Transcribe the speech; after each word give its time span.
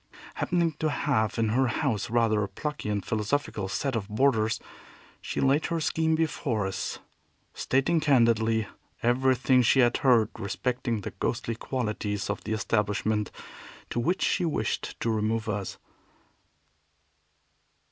Happening 0.33 0.71
to 0.79 0.89
have 0.89 1.37
in 1.37 1.49
her 1.49 1.67
house 1.67 2.09
rather 2.09 2.41
a 2.41 2.47
plucky 2.47 2.89
and 2.89 3.05
philosophical 3.05 3.67
set 3.67 3.95
of 3.95 4.07
boarders, 4.09 4.59
she 5.21 5.39
laid 5.39 5.67
her 5.67 5.79
scheme 5.79 6.15
before 6.15 6.65
us, 6.65 6.97
stating 7.53 7.99
candidly 7.99 8.65
everything 9.03 9.61
she 9.61 9.79
had 9.81 9.97
heard 9.97 10.29
respecting 10.39 11.01
the 11.01 11.11
ghostly 11.11 11.53
qualities 11.53 12.31
of 12.31 12.43
the 12.45 12.53
establishment 12.53 13.29
to 13.91 13.99
which 13.99 14.23
she 14.23 14.43
wished 14.43 14.99
to 15.01 15.11
remove 15.11 15.47
us. 15.47 15.77